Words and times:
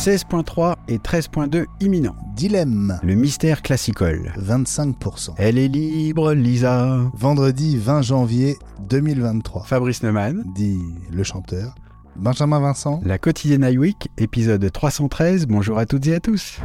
16.3 0.00 0.76
et 0.88 0.96
13.2 0.96 1.66
imminent. 1.80 2.16
Dilemme, 2.34 2.98
Le 3.02 3.14
mystère 3.14 3.60
classicole. 3.60 4.32
25%. 4.38 5.34
Elle 5.36 5.58
est 5.58 5.68
libre, 5.68 6.32
Lisa. 6.32 7.00
Vendredi 7.12 7.76
20 7.76 8.00
janvier 8.00 8.56
2023. 8.88 9.64
Fabrice 9.64 10.02
Neumann. 10.02 10.42
Dit 10.54 10.80
le 11.12 11.22
chanteur. 11.22 11.74
Benjamin 12.16 12.60
Vincent. 12.60 13.02
La 13.04 13.18
quotidienne 13.18 13.68
iWeek, 13.70 14.08
épisode 14.16 14.72
313. 14.72 15.46
Bonjour 15.46 15.76
à 15.76 15.84
toutes 15.84 16.06
et 16.06 16.14
à 16.14 16.20
tous. 16.20 16.60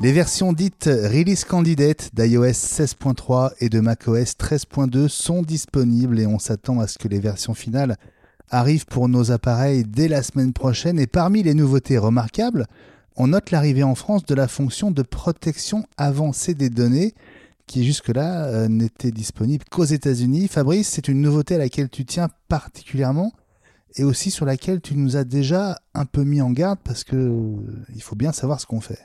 Les 0.00 0.12
versions 0.12 0.54
dites 0.54 0.86
Release 0.86 1.44
Candidate 1.44 2.10
d'iOS 2.14 2.52
16.3 2.52 3.50
et 3.60 3.68
de 3.68 3.80
macOS 3.80 4.32
13.2 4.38 5.08
sont 5.08 5.42
disponibles 5.42 6.18
et 6.18 6.26
on 6.26 6.38
s'attend 6.38 6.80
à 6.80 6.86
ce 6.86 6.96
que 6.96 7.08
les 7.08 7.20
versions 7.20 7.52
finales 7.52 7.96
arrivent 8.54 8.86
pour 8.86 9.08
nos 9.08 9.32
appareils 9.32 9.84
dès 9.84 10.08
la 10.08 10.22
semaine 10.22 10.52
prochaine. 10.52 10.98
Et 10.98 11.06
parmi 11.06 11.42
les 11.42 11.54
nouveautés 11.54 11.98
remarquables, 11.98 12.66
on 13.16 13.28
note 13.28 13.50
l'arrivée 13.50 13.82
en 13.82 13.94
France 13.94 14.24
de 14.24 14.34
la 14.34 14.48
fonction 14.48 14.90
de 14.90 15.02
protection 15.02 15.84
avancée 15.96 16.54
des 16.54 16.70
données 16.70 17.14
qui 17.66 17.84
jusque-là 17.84 18.46
euh, 18.46 18.68
n'était 18.68 19.10
disponible 19.10 19.64
qu'aux 19.70 19.84
États-Unis. 19.84 20.48
Fabrice, 20.48 20.88
c'est 20.88 21.08
une 21.08 21.20
nouveauté 21.20 21.56
à 21.56 21.58
laquelle 21.58 21.88
tu 21.88 22.04
tiens 22.04 22.28
particulièrement 22.48 23.32
et 23.96 24.04
aussi 24.04 24.30
sur 24.30 24.44
laquelle 24.46 24.80
tu 24.80 24.96
nous 24.96 25.16
as 25.16 25.24
déjà 25.24 25.78
un 25.94 26.04
peu 26.04 26.24
mis 26.24 26.40
en 26.40 26.50
garde 26.50 26.78
parce 26.84 27.04
que 27.04 27.16
euh, 27.16 27.56
il 27.94 28.02
faut 28.02 28.16
bien 28.16 28.32
savoir 28.32 28.60
ce 28.60 28.66
qu'on 28.66 28.80
fait. 28.80 29.00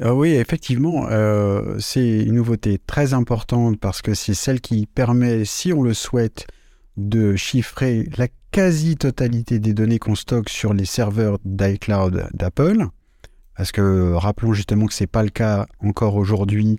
Euh, 0.00 0.12
oui, 0.12 0.30
effectivement, 0.30 1.08
c'est 1.78 2.22
une 2.22 2.36
nouveauté 2.36 2.78
très 2.78 3.12
importante 3.12 3.78
parce 3.78 4.00
que 4.00 4.14
c'est 4.14 4.34
celle 4.34 4.62
qui 4.62 4.86
permet, 4.86 5.44
si 5.44 5.72
on 5.72 5.82
le 5.82 5.92
souhaite, 5.92 6.46
de 6.96 7.36
chiffrer 7.36 8.08
la 8.16 8.28
quasi-totalité 8.50 9.58
des 9.58 9.72
données 9.72 9.98
qu'on 9.98 10.14
stocke 10.14 10.50
sur 10.50 10.74
les 10.74 10.84
serveurs 10.84 11.38
d'iCloud 11.44 12.28
d'Apple. 12.34 12.86
Parce 13.56 13.72
que 13.72 14.12
rappelons 14.12 14.52
justement 14.52 14.86
que 14.86 14.94
ce 14.94 15.04
n'est 15.04 15.08
pas 15.08 15.22
le 15.22 15.30
cas 15.30 15.66
encore 15.80 16.16
aujourd'hui. 16.16 16.78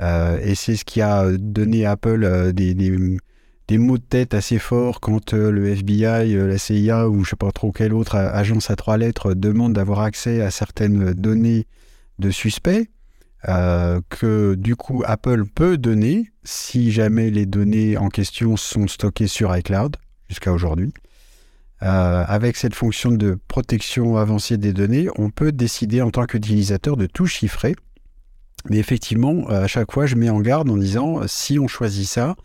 euh, 0.00 0.38
et 0.42 0.54
c'est 0.54 0.76
ce 0.76 0.84
qui 0.84 1.00
a 1.00 1.30
donné 1.38 1.86
à 1.86 1.92
Apple 1.92 2.24
euh, 2.24 2.52
des, 2.52 2.74
des, 2.74 3.78
mots 3.78 3.98
de 3.98 4.02
tête 4.02 4.34
assez 4.34 4.58
forts 4.58 5.00
quand 5.00 5.34
euh, 5.34 5.50
le 5.50 5.68
FBI, 5.68 6.34
la 6.34 6.58
CIA 6.58 7.08
ou 7.08 7.16
je 7.16 7.20
ne 7.20 7.24
sais 7.26 7.36
pas 7.36 7.52
trop 7.52 7.70
quelle 7.70 7.94
autre 7.94 8.16
agence 8.16 8.70
à 8.70 8.76
trois 8.76 8.96
lettres 8.96 9.34
demande 9.34 9.72
d'avoir 9.72 10.00
accès 10.00 10.40
à 10.40 10.50
certaines 10.50 11.12
données 11.12 11.66
de 12.18 12.30
suspects. 12.30 12.88
Euh, 13.48 14.00
que 14.08 14.54
du 14.54 14.76
coup 14.76 15.02
Apple 15.06 15.44
peut 15.44 15.76
donner 15.76 16.30
si 16.44 16.92
jamais 16.92 17.30
les 17.30 17.46
données 17.46 17.96
en 17.96 18.08
question 18.08 18.56
sont 18.56 18.86
stockées 18.86 19.26
sur 19.26 19.54
iCloud 19.54 19.96
jusqu'à 20.28 20.52
aujourd'hui. 20.52 20.92
Euh, 21.82 22.24
avec 22.26 22.56
cette 22.56 22.74
fonction 22.74 23.10
de 23.10 23.38
protection 23.48 24.16
avancée 24.16 24.56
des 24.56 24.72
données, 24.72 25.08
on 25.16 25.30
peut 25.30 25.52
décider 25.52 26.00
en 26.00 26.10
tant 26.10 26.24
qu'utilisateur 26.24 26.96
de 26.96 27.06
tout 27.06 27.26
chiffrer. 27.26 27.74
Mais 28.70 28.78
effectivement, 28.78 29.50
euh, 29.50 29.64
à 29.64 29.66
chaque 29.66 29.92
fois, 29.92 30.06
je 30.06 30.14
mets 30.14 30.30
en 30.30 30.40
garde 30.40 30.70
en 30.70 30.76
disant 30.76 31.26
si 31.26 31.58
on 31.58 31.68
choisit 31.68 32.08
ça, 32.08 32.36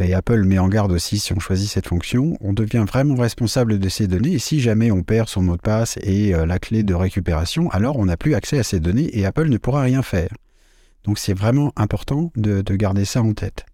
et 0.00 0.14
Apple 0.14 0.44
met 0.44 0.58
en 0.58 0.68
garde 0.68 0.92
aussi 0.92 1.18
si 1.18 1.32
on 1.32 1.40
choisit 1.40 1.68
cette 1.68 1.88
fonction, 1.88 2.36
on 2.40 2.52
devient 2.52 2.84
vraiment 2.86 3.16
responsable 3.16 3.78
de 3.78 3.88
ces 3.88 4.06
données. 4.06 4.34
Et 4.34 4.38
si 4.38 4.60
jamais 4.60 4.90
on 4.90 5.02
perd 5.02 5.28
son 5.28 5.42
mot 5.42 5.56
de 5.56 5.60
passe 5.60 5.98
et 6.02 6.34
euh, 6.34 6.46
la 6.46 6.58
clé 6.58 6.82
de 6.82 6.94
récupération, 6.94 7.70
alors 7.70 7.96
on 7.96 8.06
n'a 8.06 8.16
plus 8.16 8.34
accès 8.34 8.58
à 8.58 8.62
ces 8.62 8.80
données 8.80 9.16
et 9.18 9.26
Apple 9.26 9.48
ne 9.48 9.58
pourra 9.58 9.82
rien 9.82 10.02
faire. 10.02 10.30
Donc 11.04 11.18
c'est 11.18 11.34
vraiment 11.34 11.72
important 11.76 12.32
de, 12.36 12.62
de 12.62 12.76
garder 12.76 13.04
ça 13.04 13.22
en 13.22 13.32
tête. 13.32 13.66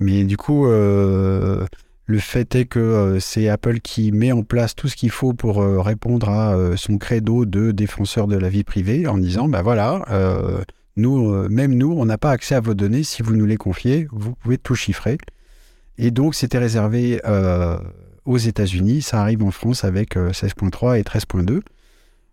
Mais 0.00 0.24
du 0.24 0.36
coup, 0.36 0.66
euh, 0.66 1.66
le 2.06 2.18
fait 2.18 2.54
est 2.54 2.66
que 2.66 2.78
euh, 2.78 3.20
c'est 3.20 3.48
Apple 3.48 3.80
qui 3.80 4.12
met 4.12 4.32
en 4.32 4.42
place 4.42 4.74
tout 4.74 4.88
ce 4.88 4.96
qu'il 4.96 5.10
faut 5.10 5.32
pour 5.32 5.58
répondre 5.58 6.28
à 6.28 6.76
son 6.76 6.98
credo 6.98 7.44
de 7.44 7.70
défenseur 7.70 8.26
de 8.26 8.36
la 8.36 8.48
vie 8.48 8.64
privée 8.64 9.06
en 9.06 9.18
disant, 9.18 9.48
bah 9.48 9.62
voilà, 9.62 10.04
nous, 10.96 11.48
même 11.48 11.74
nous, 11.74 11.92
on 11.92 12.06
n'a 12.06 12.18
pas 12.18 12.30
accès 12.30 12.54
à 12.54 12.60
vos 12.60 12.74
données. 12.74 13.02
Si 13.04 13.22
vous 13.22 13.36
nous 13.36 13.46
les 13.46 13.56
confiez, 13.56 14.06
vous 14.10 14.34
pouvez 14.34 14.58
tout 14.58 14.74
chiffrer. 14.74 15.18
Et 15.98 16.10
donc, 16.10 16.34
c'était 16.34 16.58
réservé 16.58 17.20
euh, 17.24 17.78
aux 18.24 18.38
États-Unis. 18.38 19.02
Ça 19.02 19.20
arrive 19.20 19.42
en 19.42 19.50
France 19.50 19.84
avec 19.84 20.16
euh, 20.16 20.30
16.3 20.30 20.98
et 20.98 21.02
13.2. 21.02 21.60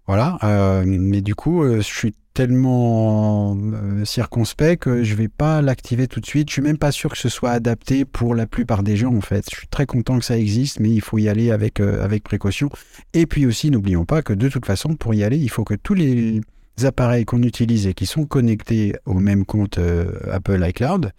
Voilà. 0.07 0.38
euh, 0.44 0.84
mais 0.85 1.22
du 1.22 1.34
coup, 1.34 1.63
euh, 1.63 1.78
je 1.78 1.81
suis 1.81 2.13
tellement 2.34 3.56
euh, 3.56 4.03
circonspect 4.06 4.84
que 4.84 5.03
je 5.03 5.16
vais 5.16 5.28
pas 5.28 5.62
l'activer 5.62 6.07
tout 6.07 6.19
de 6.19 6.25
suite. 6.25 6.50
Je 6.50 6.53
suis 6.53 6.62
même 6.62 6.78
pas 6.78 6.91
sûr 6.91 7.12
que 7.12 7.18
ce 7.18 7.29
soit 7.29 7.52
adapté 7.52 8.06
pour 8.06 8.35
la 8.35 8.47
plupart 8.47 8.84
des 8.84 8.97
gens 8.97 9.16
en 9.16 9.22
fait. 9.22 9.46
Je 9.52 9.56
suis 9.56 9.68
très 9.68 9.85
content 9.85 10.18
que 10.19 10.25
ça 10.25 10.38
existe, 10.38 10.79
mais 10.79 10.90
il 10.90 11.02
faut 11.02 11.19
y 11.19 11.29
aller 11.29 11.52
avec 11.52 11.79
euh, 11.79 12.03
avec 12.03 12.23
précaution. 12.23 12.69
Et 13.13 13.25
puis 13.28 13.46
aussi, 13.46 13.69
n'oublions 13.72 14.06
pas 14.06 14.22
que 14.22 14.34
de 14.34 14.50
toute 14.50 14.66
façon, 14.66 14.96
pour 14.96 15.13
y 15.13 15.23
aller, 15.23 15.38
il 15.38 15.50
faut 15.50 15.63
que 15.63 15.75
tous 15.75 15.94
les 15.94 16.41
appareils 16.84 17.25
qu'on 17.25 17.44
utilise 17.44 17.85
et 17.88 17.94
qui 17.94 18.07
sont 18.07 18.25
connectés 18.25 18.96
au 19.06 19.13
même 19.13 19.46
compte 19.46 19.78
euh, 19.78 20.12
Apple 20.31 20.63
iCloud 20.68 21.12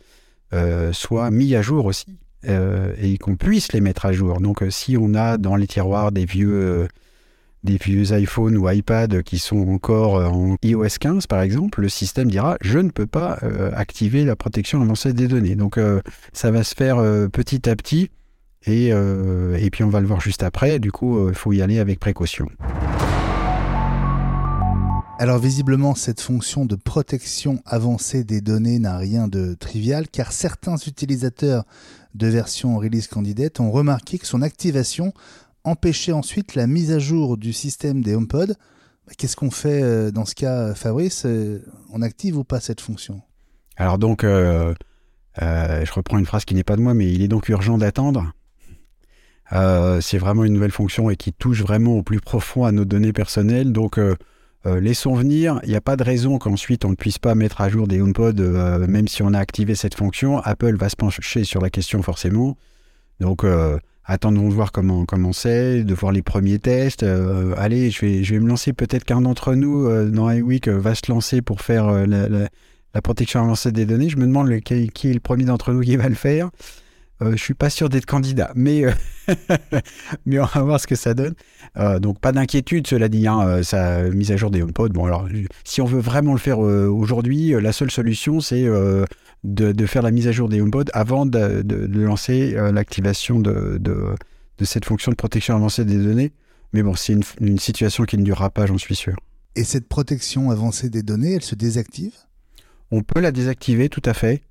euh, 0.52 0.92
soient 0.92 1.30
mis 1.30 1.54
à 1.54 1.62
jour 1.62 1.86
aussi 1.86 2.18
euh, 2.48 2.92
et 3.00 3.18
qu'on 3.18 3.36
puisse 3.36 3.72
les 3.72 3.80
mettre 3.80 4.06
à 4.06 4.12
jour. 4.12 4.40
Donc, 4.40 4.62
euh, 4.62 4.70
si 4.70 4.96
on 4.96 5.14
a 5.14 5.38
dans 5.38 5.56
les 5.56 5.66
tiroirs 5.66 6.12
des 6.12 6.24
vieux 6.24 6.52
euh, 6.52 6.88
des 7.62 7.78
vieux 7.78 8.12
iPhones 8.12 8.58
ou 8.58 8.68
iPad 8.68 9.22
qui 9.22 9.38
sont 9.38 9.68
encore 9.68 10.16
en 10.16 10.56
iOS 10.62 10.98
15 11.00 11.26
par 11.26 11.40
exemple, 11.40 11.80
le 11.80 11.88
système 11.88 12.30
dira 12.30 12.58
je 12.60 12.78
ne 12.78 12.90
peux 12.90 13.06
pas 13.06 13.38
activer 13.74 14.26
la 14.26 14.36
protection 14.36 14.82
avancée 14.82 15.14
des 15.14 15.28
données. 15.28 15.54
Donc 15.54 15.80
ça 16.34 16.50
va 16.50 16.62
se 16.62 16.74
faire 16.74 16.96
petit 17.32 17.66
à 17.70 17.74
petit 17.74 18.10
et, 18.66 18.88
et 18.88 19.70
puis 19.72 19.82
on 19.82 19.88
va 19.88 20.02
le 20.02 20.06
voir 20.06 20.20
juste 20.20 20.42
après. 20.42 20.78
Du 20.78 20.92
coup, 20.92 21.26
il 21.30 21.34
faut 21.34 21.54
y 21.54 21.62
aller 21.62 21.78
avec 21.78 22.00
précaution. 22.00 22.50
Alors 25.16 25.38
visiblement, 25.38 25.94
cette 25.94 26.20
fonction 26.20 26.66
de 26.66 26.74
protection 26.74 27.62
avancée 27.66 28.24
des 28.24 28.40
données 28.40 28.80
n'a 28.80 28.98
rien 28.98 29.28
de 29.28 29.54
trivial 29.54 30.08
car 30.08 30.32
certains 30.32 30.76
utilisateurs 30.76 31.64
de 32.14 32.26
version 32.26 32.76
Release 32.78 33.06
Candidate 33.06 33.60
ont 33.60 33.70
remarqué 33.70 34.18
que 34.18 34.26
son 34.26 34.42
activation 34.42 35.14
empêchait 35.62 36.12
ensuite 36.12 36.56
la 36.56 36.66
mise 36.66 36.90
à 36.90 36.98
jour 36.98 37.36
du 37.36 37.52
système 37.52 38.02
des 38.02 38.14
HomePod. 38.14 38.56
Bah, 39.06 39.12
Qu'est-ce 39.16 39.36
qu'on 39.36 39.52
fait 39.52 39.82
euh, 39.82 40.10
dans 40.10 40.24
ce 40.24 40.34
cas, 40.34 40.74
Fabrice 40.74 41.24
Euh, 41.26 41.60
On 41.92 42.02
active 42.02 42.36
ou 42.36 42.44
pas 42.44 42.60
cette 42.60 42.80
fonction? 42.80 43.22
Alors 43.76 43.98
donc, 43.98 44.24
euh, 44.24 44.74
je 45.40 45.92
reprends 45.92 46.18
une 46.18 46.26
phrase 46.26 46.44
qui 46.44 46.54
n'est 46.54 46.64
pas 46.64 46.76
de 46.76 46.82
moi, 46.82 46.92
mais 46.92 47.10
il 47.10 47.22
est 47.22 47.28
donc 47.28 47.48
urgent 47.48 47.78
d'attendre. 47.78 48.32
C'est 50.00 50.18
vraiment 50.18 50.44
une 50.44 50.52
nouvelle 50.52 50.72
fonction 50.72 51.08
et 51.08 51.16
qui 51.16 51.32
touche 51.32 51.62
vraiment 51.62 51.92
au 51.92 52.02
plus 52.02 52.20
profond 52.20 52.64
à 52.64 52.72
nos 52.72 52.84
données 52.84 53.12
personnelles. 53.12 53.72
Donc, 53.72 53.98
euh, 54.66 54.80
laissons 54.80 55.14
venir. 55.14 55.60
Il 55.64 55.70
n'y 55.70 55.76
a 55.76 55.80
pas 55.80 55.96
de 55.96 56.02
raison 56.02 56.38
qu'ensuite 56.38 56.84
on 56.84 56.90
ne 56.90 56.94
puisse 56.94 57.18
pas 57.18 57.34
mettre 57.34 57.60
à 57.60 57.68
jour 57.68 57.86
des 57.86 58.00
HomePod, 58.00 58.40
euh, 58.40 58.86
même 58.86 59.08
si 59.08 59.22
on 59.22 59.32
a 59.34 59.38
activé 59.38 59.74
cette 59.74 59.94
fonction. 59.94 60.38
Apple 60.40 60.76
va 60.76 60.88
se 60.88 60.96
pencher 60.96 61.44
sur 61.44 61.60
la 61.60 61.70
question 61.70 62.02
forcément. 62.02 62.56
Donc, 63.20 63.44
euh, 63.44 63.78
attendons 64.04 64.48
de 64.48 64.54
voir 64.54 64.72
comment 64.72 65.04
comment 65.04 65.32
c'est, 65.32 65.84
de 65.84 65.94
voir 65.94 66.12
les 66.12 66.22
premiers 66.22 66.58
tests. 66.58 67.02
Allez, 67.56 67.90
je 67.90 68.06
vais, 68.06 68.40
me 68.40 68.48
lancer. 68.48 68.72
Peut-être 68.72 69.04
qu'un 69.04 69.20
d'entre 69.20 69.54
nous 69.54 69.88
dans 70.10 70.30
iWeek 70.30 70.68
va 70.68 70.94
se 70.94 71.10
lancer 71.10 71.42
pour 71.42 71.60
faire 71.60 72.06
la, 72.06 73.00
protection 73.02 73.40
avancée 73.40 73.72
des 73.72 73.86
données. 73.86 74.08
Je 74.08 74.16
me 74.16 74.26
demande 74.26 74.50
qui 74.60 74.74
est 74.74 75.14
le 75.14 75.20
premier 75.20 75.44
d'entre 75.44 75.72
nous 75.72 75.80
qui 75.80 75.96
va 75.96 76.08
le 76.08 76.14
faire. 76.14 76.50
Euh, 77.22 77.32
je 77.32 77.36
suis 77.42 77.54
pas 77.54 77.70
sûr 77.70 77.88
d'être 77.88 78.06
candidat, 78.06 78.50
mais, 78.56 78.84
euh, 78.84 78.92
mais 80.26 80.38
on 80.40 80.44
va 80.46 80.62
voir 80.62 80.80
ce 80.80 80.86
que 80.86 80.96
ça 80.96 81.14
donne. 81.14 81.34
Euh, 81.76 81.98
donc 82.00 82.18
pas 82.18 82.32
d'inquiétude, 82.32 82.86
cela 82.86 83.08
dit, 83.08 83.26
hein, 83.28 83.40
euh, 83.46 83.62
sa 83.62 84.02
mise 84.10 84.32
à 84.32 84.36
jour 84.36 84.50
des 84.50 84.62
HomePod. 84.62 84.92
Bon 84.92 85.04
alors, 85.06 85.28
si 85.64 85.80
on 85.80 85.84
veut 85.84 86.00
vraiment 86.00 86.32
le 86.32 86.38
faire 86.38 86.58
aujourd'hui, 86.58 87.50
la 87.60 87.72
seule 87.72 87.90
solution 87.90 88.40
c'est 88.40 88.64
de, 88.64 89.06
de 89.72 89.86
faire 89.86 90.02
la 90.02 90.10
mise 90.10 90.26
à 90.26 90.32
jour 90.32 90.48
des 90.48 90.60
HomePod 90.60 90.90
avant 90.92 91.24
de, 91.26 91.62
de- 91.62 91.86
de 91.86 92.00
lancer 92.00 92.52
l'activation 92.72 93.38
de, 93.38 93.80
cette 94.62 94.84
fonction 94.84 95.10
de 95.12 95.16
protection 95.16 95.54
avancée 95.54 95.84
des 95.84 95.98
données. 95.98 96.32
Mais 96.72 96.82
bon, 96.82 96.94
c'est 96.96 97.12
une, 97.12 97.22
une 97.40 97.58
situation 97.60 98.04
qui 98.04 98.18
ne 98.18 98.24
durera 98.24 98.50
pas, 98.50 98.66
j'en 98.66 98.78
suis 98.78 98.96
sûr. 98.96 99.14
Et 99.54 99.62
cette 99.62 99.88
protection 99.88 100.50
avancée 100.50 100.90
des 100.90 101.04
données, 101.04 101.34
elle 101.34 101.42
se 101.42 101.54
désactive? 101.54 102.12
On 102.90 103.02
peut 103.02 103.20
la 103.20 103.30
désactiver, 103.30 103.88
tout 103.88 104.02
à 104.04 104.14
fait. 104.14 104.42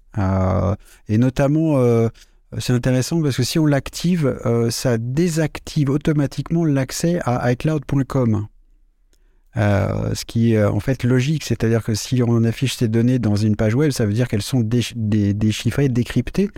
Et 1.09 1.17
notamment, 1.17 1.75
c'est 2.59 2.73
intéressant 2.73 3.21
parce 3.21 3.37
que 3.37 3.43
si 3.43 3.59
on 3.59 3.65
l'active, 3.65 4.39
euh, 4.45 4.69
ça 4.69 4.97
désactive 4.97 5.89
automatiquement 5.89 6.65
l'accès 6.65 7.19
à 7.23 7.51
iCloud.com. 7.51 8.47
Euh, 9.55 10.15
ce 10.15 10.25
qui 10.25 10.53
est 10.53 10.57
euh, 10.57 10.71
en 10.71 10.79
fait 10.79 11.03
logique, 11.03 11.43
c'est-à-dire 11.43 11.83
que 11.83 11.93
si 11.93 12.23
on 12.23 12.43
affiche 12.43 12.75
ces 12.75 12.87
données 12.87 13.19
dans 13.19 13.35
une 13.35 13.55
page 13.55 13.75
web, 13.75 13.91
ça 13.91 14.05
veut 14.05 14.13
dire 14.13 14.27
qu'elles 14.27 14.41
sont 14.41 14.61
dé- 14.61 14.81
dé- 14.95 15.33
déchiffrées, 15.35 15.89
décryptées. 15.89 16.49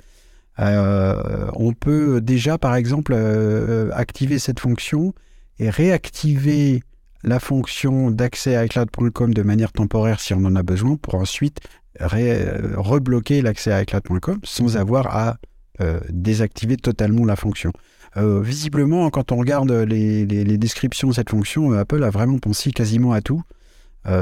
Euh, 0.60 1.50
on 1.56 1.74
peut 1.74 2.22
déjà, 2.22 2.58
par 2.58 2.76
exemple, 2.76 3.14
euh, 3.14 3.90
activer 3.94 4.40
cette 4.40 4.62
fonction 4.62 5.14
et 5.60 5.70
réactiver 5.70 6.84
la 7.24 7.40
fonction 7.42 8.12
d'accès 8.12 8.56
à 8.56 8.64
iCloud.com 8.66 9.34
de 9.34 9.42
manière 9.42 9.74
temporaire 9.74 10.22
si 10.22 10.34
on 10.34 10.46
en 10.46 10.56
a 10.56 10.64
besoin 10.64 10.96
pour 10.96 11.16
ensuite 11.16 11.60
euh, 12.02 12.74
rebloquer 12.78 13.42
l'accès 13.42 13.72
à 13.74 13.82
iCloud.com 13.82 14.40
sans 14.44 14.78
avoir 14.78 15.08
à 15.08 15.38
désactiver 16.10 16.78
totalement 16.78 17.26
la 17.26 17.36
fonction. 17.36 17.72
visiblement, 18.16 19.10
quand 19.10 19.32
on 19.32 19.38
regarde 19.38 19.72
les, 19.72 20.58
descriptions 20.58 21.10
de 21.10 21.14
cette 21.14 21.30
fonction, 21.30 21.72
Apple 21.74 22.04
a 22.04 22.10
vraiment 22.10 22.38
pensé 22.38 22.72
quasiment 22.72 23.12
à 23.12 23.22
tout. 23.22 23.42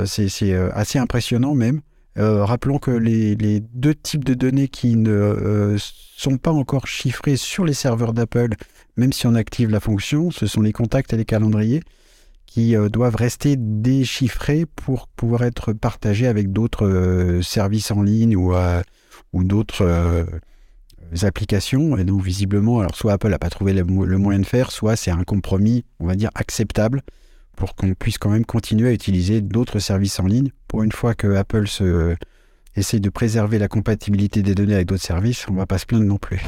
c'est 0.05 0.53
assez 0.73 1.00
impressionnant 1.00 1.53
même. 1.55 1.81
rappelons 2.15 2.79
que 2.79 2.91
les, 2.91 3.59
deux 3.59 3.95
types 3.95 4.25
de 4.25 4.33
données 4.33 4.67
qui 4.67 4.95
ne 4.95 5.75
sont 5.77 6.38
pas 6.38 6.51
encore 6.51 6.88
chiffrées 6.88 7.38
sur 7.38 7.65
les 7.65 7.73
serveurs 7.73 8.13
d'Apple, 8.13 8.55
même 8.97 9.13
si 9.13 9.27
on 9.27 9.35
active 9.35 9.69
la 9.69 9.79
fonction, 9.79 10.31
ce 10.31 10.47
sont 10.47 10.61
les 10.61 10.73
contacts 10.73 11.13
et 11.13 11.17
les 11.17 11.25
calendriers 11.25 11.81
qui 12.53 12.75
euh, 12.75 12.88
doivent 12.88 13.15
rester 13.15 13.55
déchiffrés 13.57 14.67
pour 14.67 15.07
pouvoir 15.07 15.44
être 15.44 15.73
partagés 15.73 16.27
avec 16.27 16.51
d'autres 16.51 16.85
euh, 16.85 17.41
services 17.41 17.89
en 17.89 18.03
ligne 18.03 18.38
euh, 18.38 18.81
ou 19.33 19.44
d'autres 19.44 20.25
applications. 21.21 21.98
Et 21.98 22.04
donc, 22.04 22.21
visiblement, 22.21 22.80
alors 22.80 22.95
soit 22.95 23.13
Apple 23.13 23.30
n'a 23.30 23.39
pas 23.39 23.50
trouvé 23.50 23.74
le, 23.74 23.83
moyen 23.83 24.39
de 24.39 24.45
faire, 24.45 24.71
soit 24.71 24.95
c'est 24.95 25.12
un 25.12 25.24
compromis, 25.24 25.86
on 26.00 26.07
va 26.07 26.15
dire, 26.15 26.30
acceptable 26.36 27.01
pour 27.56 27.75
qu'on 27.75 27.94
puisse 27.94 28.18
quand 28.18 28.31
même 28.31 28.45
continuer 28.45 28.89
à 28.89 28.94
utiliser 28.94 29.42
d'autres 29.42 29.80
services 29.80 30.19
en 30.19 30.25
ligne. 30.25 30.50
Pour 30.68 30.83
une 30.83 30.92
fois 30.92 31.13
que 31.13 31.36
Apple 31.36 31.68
se, 31.68 32.15
essaye 32.75 33.00
de 33.00 33.10
préserver 33.10 33.60
la 33.60 33.68
compatibilité 33.68 34.42
des 34.42 34.56
données 34.56 34.75
avec 34.75 34.88
d'autres 34.88 35.04
services, 35.04 35.45
on 35.48 35.54
ne 35.54 35.57
va 35.57 35.65
pas 35.65 35.77
se 35.77 35.86
plaindre 35.86 36.06
non 36.06 36.18
plus. 36.18 36.42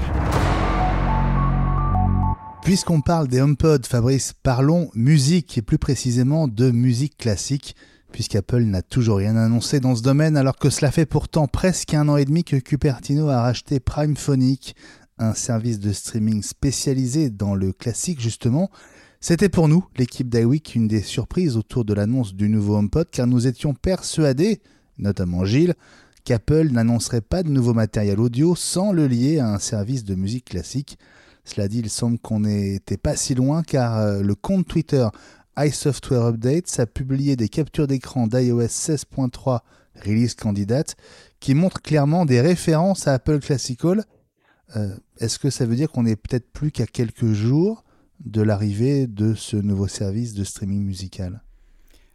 Puisqu'on 2.64 3.02
parle 3.02 3.28
des 3.28 3.42
HomePod, 3.42 3.86
Fabrice, 3.86 4.34
parlons 4.42 4.90
musique 4.96 5.58
et 5.58 5.62
plus 5.62 5.78
précisément 5.78 6.48
de 6.48 6.72
musique 6.72 7.16
classique, 7.16 7.76
puisqu'Apple 8.12 8.64
n'a 8.64 8.82
toujours 8.82 9.18
rien 9.18 9.36
annoncé 9.36 9.80
dans 9.80 9.96
ce 9.96 10.02
domaine 10.02 10.38
alors 10.38 10.58
que 10.58 10.70
cela 10.70 10.92
fait 10.92 11.06
pourtant 11.06 11.48
presque 11.48 11.94
un 11.94 12.08
an 12.10 12.18
et 12.18 12.26
demi 12.26 12.44
que 12.44 12.56
Cupertino 12.56 13.30
a 13.30 13.42
racheté 13.42 13.80
Primephonic, 13.80 14.76
un 15.18 15.34
service 15.34 15.80
de 15.80 15.92
streaming 15.92 16.44
spécialisé 16.44 17.30
dans 17.30 17.56
le 17.56 17.74
classique 17.74 18.20
justement. 18.20 18.70
C'était 19.20 19.50
pour 19.50 19.68
nous, 19.68 19.86
l'équipe 19.98 20.30
d'iWeek, 20.30 20.76
une 20.76 20.88
des 20.88 21.02
surprises 21.02 21.58
autour 21.58 21.86
de 21.86 21.94
l'annonce 21.94 22.36
du 22.36 22.50
nouveau 22.50 22.76
HomePod 22.78 23.08
car 23.12 23.28
nous 23.28 23.48
étions 23.48 23.74
persuadés, 23.74 24.62
notamment 24.98 25.46
Gilles, 25.46 25.74
qu'Apple 26.24 26.70
n'annoncerait 26.72 27.22
pas 27.22 27.44
de 27.44 27.50
nouveau 27.50 27.74
matériel 27.74 28.20
audio 28.20 28.56
sans 28.56 28.92
le 28.92 29.08
lier 29.08 29.40
à 29.40 29.54
un 29.54 29.60
service 29.60 30.04
de 30.04 30.16
musique 30.16 30.46
classique. 30.46 30.98
Cela 31.44 31.68
dit, 31.68 31.80
il 31.80 31.90
semble 31.90 32.18
qu'on 32.20 32.42
n'était 32.42 32.98
pas 32.98 33.16
si 33.16 33.36
loin 33.36 33.62
car 33.62 33.98
euh, 33.98 34.22
le 34.22 34.36
compte 34.36 34.68
Twitter 34.68 35.08
iSoftware 35.58 36.26
Updates 36.26 36.80
a 36.80 36.86
publié 36.86 37.36
des 37.36 37.50
captures 37.50 37.88
d'écran 37.88 38.28
d'iOS 38.28 38.66
16.3 38.66 39.60
release 40.04 40.36
candidate 40.36 40.96
qui 41.40 41.54
montrent 41.54 41.82
clairement 41.82 42.26
des 42.26 42.42
références 42.42 43.08
à 43.08 43.14
Apple 43.14 43.40
Classical. 43.40 44.04
Euh, 44.76 44.96
est-ce 45.20 45.40
que 45.40 45.50
ça 45.50 45.66
veut 45.66 45.76
dire 45.76 45.92
qu'on 45.92 46.04
n'est 46.04 46.16
peut-être 46.16 46.52
plus 46.52 46.72
qu'à 46.72 46.86
quelques 46.86 47.32
jours 47.32 47.84
de 48.20 48.42
l'arrivée 48.42 49.08
de 49.08 49.34
ce 49.34 49.56
nouveau 49.56 49.88
service 49.88 50.34
de 50.34 50.44
streaming 50.44 50.84
musical? 50.84 51.42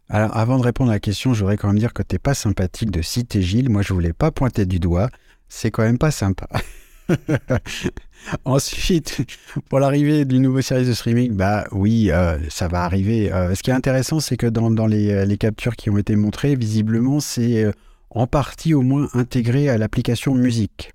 Alors, 0.08 0.37
avant 0.37 0.58
de 0.58 0.64
répondre 0.64 0.90
à 0.90 0.94
la 0.94 1.00
question, 1.00 1.32
je 1.34 1.40
voudrais 1.40 1.56
quand 1.56 1.69
même 1.69 1.78
dire 1.78 1.92
que 1.92 2.02
t'es 2.02 2.19
pas 2.19 2.34
sympathique 2.34 2.90
de 2.90 3.00
citer 3.00 3.42
Gilles. 3.42 3.70
Moi, 3.70 3.82
je 3.82 3.92
voulais 3.92 4.12
pas 4.12 4.32
pointer 4.32 4.66
du 4.66 4.81
doigt. 4.81 5.08
C'est 5.48 5.70
quand 5.70 5.82
même 5.82 5.98
pas 5.98 6.10
sympa. 6.10 6.48
Ensuite, 8.44 9.22
pour 9.68 9.80
l'arrivée 9.80 10.24
du 10.24 10.38
nouveau 10.38 10.60
service 10.60 10.88
de 10.88 10.94
streaming, 10.94 11.32
bah 11.34 11.66
oui, 11.72 12.10
euh, 12.10 12.38
ça 12.48 12.68
va 12.68 12.82
arriver. 12.82 13.32
Euh, 13.32 13.54
ce 13.54 13.62
qui 13.62 13.70
est 13.70 13.74
intéressant, 13.74 14.20
c'est 14.20 14.36
que 14.36 14.46
dans, 14.46 14.70
euh, 14.70 15.24
les, 15.24 15.38
captures 15.38 15.76
qui 15.76 15.90
ont 15.90 15.98
été 15.98 16.16
montrées, 16.16 16.54
visiblement, 16.54 17.20
c'est 17.20 17.72
en 18.10 18.26
partie 18.26 18.74
au 18.74 18.82
moins 18.82 19.08
intégré 19.14 19.68
à 19.68 19.78
l'application 19.78 20.34
musique. 20.34 20.92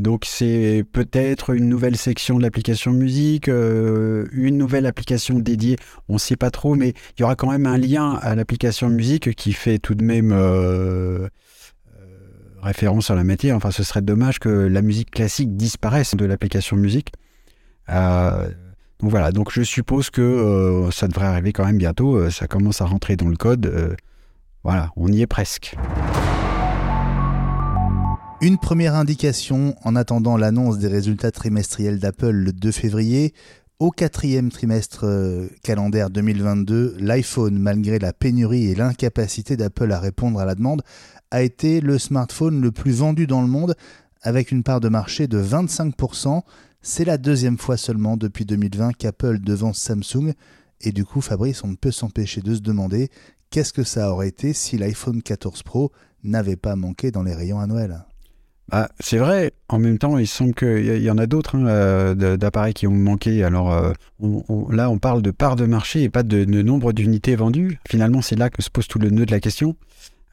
donc 0.00 0.24
c'est 0.24 0.84
peut-être 0.92 1.50
une 1.50 1.68
nouvelle 1.68 1.96
section 1.96 2.38
de 2.38 2.42
l'application 2.42 2.92
musique, 2.92 3.48
une 3.48 4.56
nouvelle 4.56 4.86
application 4.86 5.38
dédiée, 5.38 5.76
on 6.08 6.14
ne 6.14 6.18
sait 6.18 6.36
pas 6.36 6.50
trop, 6.50 6.74
mais 6.74 6.94
il 7.16 7.20
y 7.20 7.24
aura 7.24 7.36
quand 7.36 7.50
même 7.50 7.66
un 7.66 7.76
lien 7.76 8.14
à 8.22 8.34
l'application 8.34 8.88
musique 8.88 9.34
qui 9.34 9.52
fait 9.52 9.78
tout 9.78 9.94
de 9.94 10.04
même 10.04 10.32
référence 12.64 13.10
à 13.10 13.14
la 13.14 13.24
matière. 13.24 13.56
Enfin, 13.56 13.70
ce 13.70 13.82
serait 13.82 14.02
dommage 14.02 14.40
que 14.40 14.48
la 14.48 14.82
musique 14.82 15.10
classique 15.10 15.56
disparaisse 15.56 16.14
de 16.16 16.24
l'application 16.24 16.76
musique. 16.76 17.12
Euh, 17.90 18.48
donc 19.00 19.10
voilà, 19.10 19.32
donc 19.32 19.52
je 19.52 19.62
suppose 19.62 20.10
que 20.10 20.22
euh, 20.22 20.90
ça 20.90 21.08
devrait 21.08 21.26
arriver 21.26 21.52
quand 21.52 21.64
même 21.64 21.78
bientôt. 21.78 22.16
Euh, 22.16 22.30
ça 22.30 22.46
commence 22.46 22.80
à 22.80 22.86
rentrer 22.86 23.16
dans 23.16 23.28
le 23.28 23.36
code. 23.36 23.96
voilà, 24.62 24.90
on 24.96 25.08
y 25.08 25.22
est 25.22 25.26
presque. 25.26 25.76
Une 28.40 28.58
première 28.58 28.94
indication 28.94 29.74
en 29.84 29.96
attendant 29.96 30.36
l'annonce 30.36 30.78
des 30.78 30.88
résultats 30.88 31.30
trimestriels 31.30 31.98
d'Apple 31.98 32.30
le 32.30 32.52
2 32.52 32.72
février. 32.72 33.32
Au 33.80 33.90
quatrième 33.90 34.50
trimestre 34.50 35.04
calendaire 35.62 36.08
2022, 36.08 36.96
l'iPhone, 36.98 37.58
malgré 37.58 37.98
la 37.98 38.12
pénurie 38.12 38.70
et 38.70 38.74
l'incapacité 38.74 39.56
d'Apple 39.56 39.90
à 39.92 39.98
répondre 39.98 40.38
à 40.38 40.44
la 40.44 40.54
demande, 40.54 40.82
a 41.34 41.42
été 41.42 41.80
le 41.80 41.98
smartphone 41.98 42.60
le 42.60 42.70
plus 42.70 42.92
vendu 42.92 43.26
dans 43.26 43.42
le 43.42 43.48
monde 43.48 43.74
avec 44.22 44.52
une 44.52 44.62
part 44.62 44.78
de 44.78 44.88
marché 44.88 45.26
de 45.26 45.42
25%. 45.42 46.42
C'est 46.80 47.04
la 47.04 47.18
deuxième 47.18 47.58
fois 47.58 47.76
seulement 47.76 48.16
depuis 48.16 48.44
2020 48.44 48.92
qu'Apple 48.92 49.40
devance 49.40 49.78
Samsung. 49.78 50.34
Et 50.80 50.92
du 50.92 51.04
coup, 51.04 51.20
Fabrice, 51.20 51.64
on 51.64 51.68
ne 51.68 51.74
peut 51.74 51.90
s'empêcher 51.90 52.40
de 52.40 52.54
se 52.54 52.60
demander 52.60 53.08
qu'est-ce 53.50 53.72
que 53.72 53.82
ça 53.82 54.12
aurait 54.12 54.28
été 54.28 54.52
si 54.52 54.78
l'iPhone 54.78 55.22
14 55.22 55.64
Pro 55.64 55.90
n'avait 56.22 56.54
pas 56.54 56.76
manqué 56.76 57.10
dans 57.10 57.24
les 57.24 57.34
rayons 57.34 57.58
à 57.58 57.66
Noël? 57.66 58.04
Bah, 58.68 58.88
c'est 59.00 59.18
vrai, 59.18 59.54
en 59.68 59.80
même 59.80 59.98
temps, 59.98 60.16
il 60.18 60.28
semble 60.28 60.54
qu'il 60.54 61.02
y 61.02 61.10
en 61.10 61.18
a 61.18 61.26
d'autres 61.26 61.56
hein, 61.56 61.66
euh, 61.66 62.36
d'appareils 62.36 62.74
qui 62.74 62.86
ont 62.86 62.92
manqué. 62.92 63.42
Alors 63.42 63.72
euh, 63.72 63.92
là, 64.70 64.88
on 64.88 64.98
parle 64.98 65.20
de 65.20 65.32
part 65.32 65.56
de 65.56 65.66
marché 65.66 66.04
et 66.04 66.10
pas 66.10 66.22
de 66.22 66.44
nombre 66.44 66.92
d'unités 66.92 67.34
vendues. 67.34 67.80
Finalement, 67.88 68.22
c'est 68.22 68.36
là 68.36 68.50
que 68.50 68.62
se 68.62 68.70
pose 68.70 68.86
tout 68.86 69.00
le 69.00 69.10
nœud 69.10 69.26
de 69.26 69.32
la 69.32 69.40
question. 69.40 69.74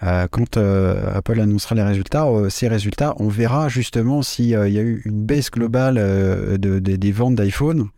Euh, 0.03 0.27
quand 0.29 0.57
euh, 0.57 1.13
Apple 1.13 1.39
annoncera 1.39 1.75
les 1.75 1.83
résultats, 1.83 2.25
euh, 2.25 2.49
ces 2.49 2.67
résultats, 2.67 3.13
on 3.19 3.27
verra 3.27 3.69
justement 3.69 4.23
s'il 4.23 4.47
y 4.47 4.55
a 4.55 4.67
eu 4.67 5.01
une 5.05 5.25
baisse 5.25 5.51
globale 5.51 6.57
des 6.57 7.11
ventes 7.11 7.35
d'iPhone, 7.35 7.89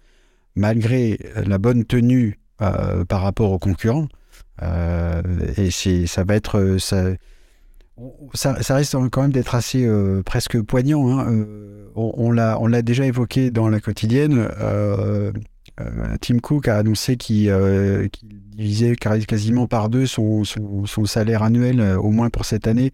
malgré 0.55 1.19
la 1.45 1.57
bonne 1.57 1.85
tenue 1.85 2.39
par 2.57 3.21
rapport 3.21 3.51
aux 3.51 3.59
concurrents. 3.59 4.07
et 4.61 5.71
ça 5.71 6.23
va 6.23 6.35
être... 6.35 6.77
Ça, 6.79 8.59
ça, 8.63 8.75
risque 8.75 8.97
quand 9.11 9.21
même 9.21 9.31
d'être 9.31 9.53
assez 9.53 9.88
presque 10.25 10.59
poignant. 10.61 11.19
Hein. 11.19 11.45
on, 11.95 12.31
l'a 12.31 12.81
déjà 12.81 13.06
évoqué 13.06 13.51
dans 13.51 13.69
la 13.69 13.79
quotidienne. 13.79 14.47
Tim 16.21 16.39
Cook 16.39 16.67
a 16.67 16.77
annoncé 16.77 17.17
qu'il 17.17 17.49
euh, 17.49 18.07
divisait 18.21 18.95
quasiment 18.95 19.68
par 19.68 19.89
deux 19.89 20.06
son, 20.06 20.44
salaire 21.06 21.44
annuel, 21.44 21.80
euh, 21.80 21.97
au 21.97 22.11
moins 22.11 22.30
pour 22.30 22.45
cette 22.45 22.68
année. 22.68 22.92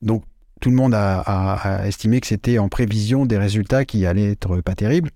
Donc 0.00 0.24
tout 0.60 0.70
le 0.70 0.76
monde 0.76 0.94
a, 0.94 1.82
estimé 1.86 2.20
que 2.20 2.26
c'était 2.28 2.58
en 2.58 2.68
prévision 2.68 3.26
des 3.26 3.36
résultats 3.36 3.84
qui 3.84 4.06
allaient 4.06 4.30
être 4.30 4.60
pas 4.60 4.74
terribles. 4.74 5.10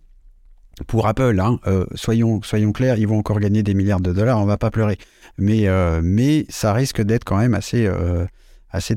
Pour 0.88 1.06
Apple, 1.06 1.40
hein, 1.40 1.58
soyons, 1.94 2.40
clairs, 2.72 2.98
ils 2.98 3.06
vont 3.06 3.18
encore 3.18 3.38
gagner 3.38 3.62
des 3.62 3.72
milliards 3.72 4.00
de 4.00 4.12
dollars, 4.12 4.40
on 4.42 4.44
va 4.44 4.58
pas 4.58 4.70
pleurer. 4.70 4.98
Mais, 5.38 6.46
ça 6.48 6.72
risque 6.72 7.00
d'être 7.00 7.22
quand 7.22 7.38
même 7.38 7.54
assez, 7.54 7.88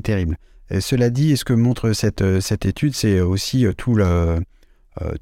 terrible. 0.02 0.36
cela 0.80 1.08
dit, 1.08 1.36
ce 1.36 1.44
que 1.44 1.52
montre 1.52 1.92
cette, 1.92 2.66
étude, 2.66 2.94
c'est 2.96 3.20
aussi 3.20 3.66
tout 3.78 3.94
le, 3.94 4.04
euh, 4.04 4.40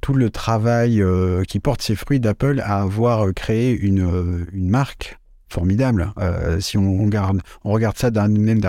tout 0.01 0.15
le 0.15 0.31
travail 0.31 1.01
euh, 1.01 1.45
qui 1.45 1.61
porte 1.61 1.83
ses 1.83 1.97
fruits 1.97 2.21
d'Apple 2.21 2.61
à 2.65 2.81
avoir 2.81 3.33
créé 3.35 3.77
une, 3.77 4.03
euh, 4.03 4.47
marque 4.53 5.19
formidable. 5.49 6.13
si 6.61 6.77
on 6.77 7.05
regarde, 7.05 7.41
on 7.65 7.73
regarde 7.73 7.97
ça 7.97 8.11
d'un 8.11 8.29
même, 8.29 8.61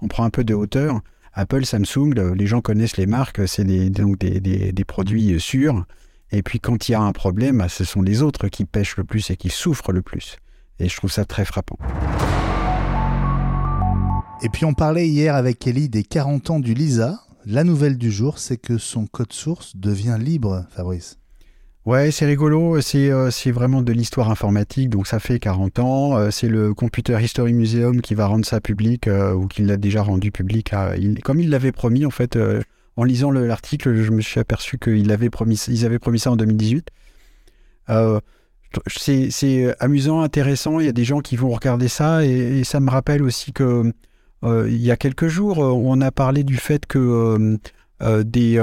on 0.00 0.08
prend 0.08 0.24
un 0.24 0.30
peu 0.30 0.42
de 0.42 0.54
hauteur. 0.54 1.00
Apple, 1.34 1.64
Samsung, 1.64 2.14
les 2.34 2.46
gens 2.46 2.60
connaissent 2.60 2.96
les 2.96 3.06
marques, 3.06 3.46
c'est 3.46 3.64
des, 3.64 3.90
donc 3.90 4.18
des, 4.18 4.84
produits 4.86 5.38
sûrs. 5.38 5.84
Et 6.30 6.42
puis 6.42 6.60
quand 6.60 6.88
il 6.88 6.92
y 6.92 6.94
a 6.94 7.00
un 7.00 7.12
problème, 7.12 7.58
bah, 7.58 7.68
ce 7.68 7.84
sont 7.84 8.00
les 8.00 8.22
autres 8.22 8.48
qui 8.48 8.64
pêchent 8.64 8.96
le 8.96 9.04
plus 9.04 9.30
et 9.30 9.36
qui 9.36 9.50
souffrent 9.50 9.92
le 9.92 10.00
plus. 10.00 10.36
Et 10.78 10.88
je 10.88 10.96
trouve 10.96 11.12
ça 11.12 11.24
très 11.24 11.44
frappant. 11.44 11.78
Et 14.42 14.48
puis 14.48 14.64
on 14.64 14.74
parlait 14.74 15.08
hier 15.08 15.34
avec 15.34 15.58
Kelly 15.58 15.88
des 15.88 16.04
40 16.04 16.50
ans 16.50 16.60
du 16.60 16.74
Lisa. 16.74 17.23
La 17.46 17.62
nouvelle 17.62 17.98
du 17.98 18.10
jour, 18.10 18.38
c'est 18.38 18.56
que 18.56 18.78
son 18.78 19.06
code 19.06 19.32
source 19.34 19.76
devient 19.76 20.16
libre, 20.18 20.64
Fabrice. 20.70 21.18
Ouais, 21.84 22.10
c'est 22.10 22.24
rigolo, 22.24 22.80
c'est 22.80 23.10
euh, 23.10 23.28
vraiment 23.52 23.82
de 23.82 23.92
l'histoire 23.92 24.30
informatique, 24.30 24.88
donc 24.88 25.06
ça 25.06 25.18
fait 25.18 25.38
40 25.38 25.78
ans. 25.78 26.16
Euh, 26.16 26.30
c'est 26.30 26.48
le 26.48 26.72
Computer 26.72 27.22
History 27.22 27.52
Museum 27.52 28.00
qui 28.00 28.14
va 28.14 28.26
rendre 28.26 28.46
ça 28.46 28.62
public, 28.62 29.06
euh, 29.08 29.34
ou 29.34 29.46
qui 29.46 29.60
l'a 29.60 29.76
déjà 29.76 30.02
rendu 30.02 30.32
public, 30.32 30.72
comme 31.22 31.38
il 31.38 31.50
l'avait 31.50 31.72
promis 31.72 32.06
en 32.06 32.10
fait. 32.10 32.38
en 32.96 33.04
lisant 33.04 33.30
l'article, 33.30 33.94
je 33.94 34.10
me 34.10 34.22
suis 34.22 34.40
aperçu 34.40 34.78
qu'ils 34.78 35.12
avaient 35.12 35.28
promis, 35.28 35.58
ça 35.58 36.30
en 36.30 36.36
2018. 36.36 36.88
c'est 38.96 39.76
amusant, 39.80 40.22
intéressant, 40.22 40.80
il 40.80 40.86
y 40.86 40.88
a 40.88 40.92
des 40.92 41.04
gens 41.04 41.20
qui 41.20 41.36
vont 41.36 41.50
regarder 41.50 41.88
ça, 41.88 42.24
et 42.24 42.64
ça 42.64 42.80
me 42.80 42.88
rappelle 42.88 43.22
aussi 43.22 43.52
que 43.52 43.92
il 44.42 44.76
y 44.76 44.90
a 44.90 44.96
quelques 44.96 45.28
jours, 45.28 45.64
euh, 45.64 45.70
on 45.70 46.00
a 46.00 46.10
parlé 46.10 46.44
du 46.44 46.56
fait 46.56 46.86
que 46.86 47.58
des, 48.00 48.60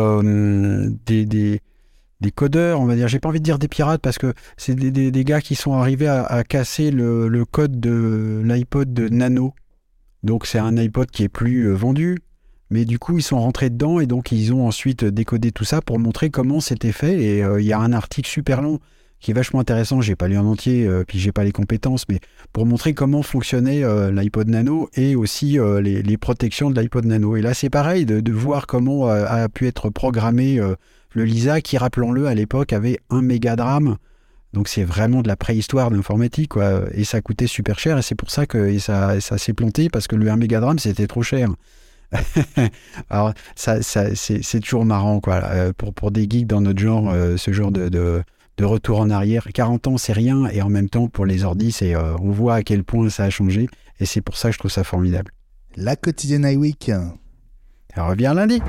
des, 1.06 1.25
des, 1.25 2.32
codeurs, 2.32 2.80
on 2.80 2.86
va 2.86 2.96
dire. 2.96 3.08
J'ai 3.08 3.20
pas 3.20 3.30
envie 3.30 3.40
de 3.40 3.46
dire 3.46 3.58
des 3.58 3.68
pirates 3.68 4.01
parce 4.01 4.18
que 4.18 4.34
c'est 4.58 4.75
des, 4.75 5.12
des, 5.12 5.24
gars 5.24 5.42
qui 5.42 5.56
sont 5.56 5.74
arrivés 5.74 6.08
à, 6.08 6.44
casser 6.44 6.92
le, 6.92 7.28
le, 7.28 7.46
code 7.46 7.80
de 7.80 8.42
l'iPod 8.46 8.94
de 8.94 9.10
Nano. 9.10 9.54
Donc 10.24 10.46
c'est 10.46 10.60
un 10.60 10.78
iPod 10.78 11.10
qui 11.10 11.24
est 11.24 11.30
plus 11.30 11.72
vendu. 11.72 12.20
Mais 12.70 12.86
du 12.86 13.00
coup, 13.00 13.18
ils 13.18 13.24
sont 13.24 13.40
rentrés 13.40 13.70
dedans 13.70 14.00
et 14.00 14.06
donc 14.06 14.32
ils 14.32 14.54
ont 14.54 14.66
ensuite 14.68 15.04
décodé 15.04 15.51
tout 15.51 15.66
ça 15.66 15.82
pour 15.82 16.00
montrer 16.00 16.30
comment 16.30 16.62
c'était 16.62 16.92
fait. 16.94 17.22
Et 17.22 17.40
il 17.40 17.66
y 17.66 17.74
a 17.74 17.80
un 17.80 17.94
article 17.94 18.30
super 18.30 18.62
long 18.62 18.80
qui 19.22 19.32
est 19.32 19.34
vachement 19.34 19.60
intéressant. 19.60 20.01
J'ai 20.01 20.16
pas 20.16 20.28
lu 20.28 20.38
en 20.38 20.46
entier, 20.46 20.86
euh, 20.86 21.04
puis 21.08 21.20
j'ai 21.20 21.32
pas 21.32 21.44
les 21.44 21.51
compétences, 21.51 22.06
mais 22.10 22.20
pour 22.51 22.66
montrer 22.66 22.94
comment 22.94 23.22
fonctionnait 23.22 23.84
euh, 23.84 24.12
l'iPod 24.12 24.50
Nano 24.50 24.90
et 24.96 25.16
aussi 25.16 25.60
euh, 25.60 25.80
les, 25.80 26.18
protections 26.18 26.72
de 26.72 26.80
l'iPod 26.80 27.06
Nano. 27.06 27.38
Et 27.38 27.42
là, 27.42 27.54
c'est 27.54 27.70
pareil 27.70 28.06
de, 28.06 28.32
voir 28.32 28.66
comment 28.66 29.08
a 29.08 29.48
pu 29.50 29.68
être 29.68 29.90
programmé 29.90 30.60
le 31.13 31.24
Lisa, 31.24 31.62
qui, 31.62 31.78
rappelons-le, 31.78 32.25
à 32.28 32.34
l'époque 32.34 32.74
avait 32.74 33.00
un 33.10 33.22
méga 33.22 33.56
de 33.56 33.62
RAM. 33.62 33.98
Donc 34.54 34.68
c'est 34.68 34.84
vraiment 34.84 35.22
de 35.22 35.28
la 35.28 35.36
préhistoire 35.36 35.92
d'informatique, 35.92 36.50
quoi. 36.50 36.84
Et 36.94 37.04
ça 37.04 37.22
coûtait 37.22 37.48
super 37.48 37.78
cher, 37.78 37.98
et 37.98 38.01
c'est 38.01 38.16
pour 38.16 38.32
ça 38.32 38.46
que 38.46 38.78
ça, 38.80 39.20
s'est 39.20 39.54
planté, 39.54 39.90
parce 39.90 40.08
que 40.08 40.16
le 40.16 40.30
1 40.30 40.38
méga 40.38 40.60
de 40.60 40.66
RAM, 40.66 40.80
c'était 40.80 41.08
trop 41.08 41.24
cher. 41.24 41.50
Alors, 43.10 43.34
ça, 43.56 43.82
c'est 43.82 44.60
toujours 44.60 44.86
marrant, 44.86 45.20
quoi. 45.20 45.42
pour, 45.78 46.12
des 46.12 46.28
geeks 46.30 46.48
dans 46.48 46.62
notre 46.62 46.80
genre, 46.80 47.13
ce 47.38 47.51
genre 47.51 47.72
de 47.72 48.24
retour 48.65 49.00
en 49.00 49.10
arrière. 49.10 49.48
40 49.53 49.88
ans, 49.88 49.98
c'est 49.98 50.13
rien, 50.13 50.48
et 50.48 50.62
en 50.62 50.70
même 50.70 50.89
temps, 50.89 51.08
pour 51.08 51.25
les 51.25 51.44
ordis, 51.44 51.72
c'est, 51.72 51.96
euh, 51.96 52.15
on 52.20 52.32
voit 52.32 52.56
à 52.56 52.63
quel 52.63 52.84
point 52.84 53.10
ça 53.10 53.24
a 53.24 53.30
changé, 53.30 53.68
et 54.00 54.06
c'est 54.06 54.22
pour 54.22 54.38
ça 54.38 54.50
que 54.50 54.53
je 54.53 54.60
trouve 54.60 54.72
ça 54.72 54.84
formidable. 54.84 55.32
La 55.75 55.96
quotidienne 55.96 56.46
iWeek. 56.46 56.89
Elle 56.89 58.03
revient 58.03 58.34
lundi. 58.36 58.62